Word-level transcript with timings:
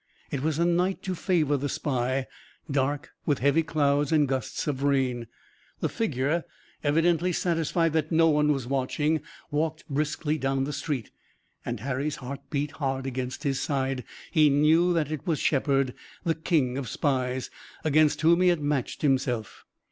It 0.31 0.41
was 0.41 0.57
a 0.57 0.65
night 0.65 1.03
to 1.03 1.13
favor 1.13 1.57
the 1.57 1.69
spy, 1.69 2.25
dark, 2.71 3.11
with 3.27 3.37
heavy 3.37 3.61
clouds 3.61 4.11
and 4.11 4.27
gusts 4.27 4.65
of 4.65 4.81
rain. 4.81 5.27
The 5.79 5.89
figure, 5.89 6.43
evidently 6.83 7.31
satisfied 7.31 7.93
that 7.93 8.11
no 8.11 8.27
one 8.29 8.51
was 8.51 8.65
watching, 8.65 9.21
walked 9.51 9.87
briskly 9.87 10.39
down 10.39 10.63
the 10.63 10.73
street, 10.73 11.11
and 11.63 11.81
Harry's 11.81 12.15
heart 12.15 12.39
beat 12.49 12.71
hard 12.71 13.05
against 13.05 13.43
his 13.43 13.59
side. 13.59 14.03
He 14.31 14.49
knew 14.49 14.91
that 14.91 15.11
it 15.11 15.27
was 15.27 15.37
Shepard, 15.37 15.93
the 16.23 16.33
king 16.33 16.79
of 16.79 16.89
spies, 16.89 17.51
against 17.83 18.21
whom 18.21 18.41
he 18.41 18.47
had 18.47 18.59
matched 18.59 19.03
himself. 19.03 19.65